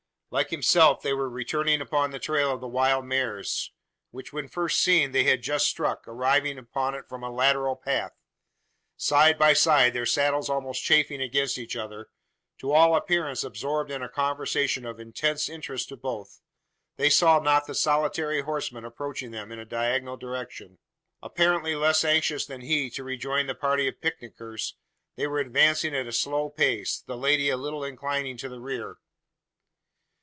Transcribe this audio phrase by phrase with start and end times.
[0.33, 3.73] Like himself they were returning upon the trail of the wild mares;
[4.11, 8.13] which, when first seen, they had just struck, arriving upon it from a lateral path.
[8.95, 12.07] Side by side their saddles almost chafing against each other
[12.59, 16.39] to all appearance absorbed in a conversation of intense interest to both,
[16.95, 20.77] they saw not the solitary horseman approaching them in a diagonal direction.
[21.21, 24.75] Apparently less anxious than he to rejoin the party of picknickers,
[25.17, 28.95] they were advancing at a slow pace the lady a little inclining to the rear.